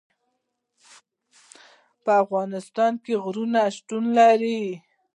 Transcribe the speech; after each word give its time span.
په 2.03 2.11
افغانستان 2.23 2.93
کې 3.03 3.13
غرونه 3.23 3.61
شتون 3.75 4.03
لري. 4.19 4.61